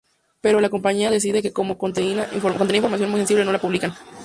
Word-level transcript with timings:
Pero, 0.41 0.61
la 0.61 0.71
"Compañía" 0.71 1.11
decide 1.11 1.43
que 1.43 1.53
como 1.53 1.77
contenía 1.77 2.27
información 2.33 3.11
muy 3.11 3.19
sensible 3.19 3.45
no 3.45 3.51
la 3.51 3.61
publican. 3.61 3.93